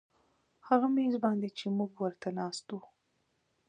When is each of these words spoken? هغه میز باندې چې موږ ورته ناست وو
هغه 0.67 0.87
میز 0.95 1.13
باندې 1.23 1.49
چې 1.57 1.65
موږ 1.77 1.91
ورته 2.03 2.29
ناست 2.39 2.65
وو 2.71 2.81